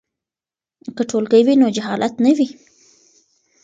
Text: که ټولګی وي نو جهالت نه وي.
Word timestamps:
که 0.95 1.03
ټولګی 1.09 1.41
وي 1.45 1.55
نو 1.61 1.67
جهالت 1.75 2.13
نه 2.25 2.31
وي. 2.37 2.47